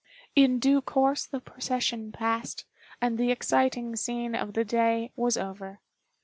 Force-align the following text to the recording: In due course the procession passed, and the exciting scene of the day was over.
In 0.35 0.57
due 0.57 0.81
course 0.81 1.27
the 1.27 1.39
procession 1.39 2.11
passed, 2.11 2.65
and 2.99 3.19
the 3.19 3.29
exciting 3.29 3.95
scene 3.95 4.33
of 4.33 4.53
the 4.53 4.65
day 4.65 5.11
was 5.15 5.37
over. 5.37 5.79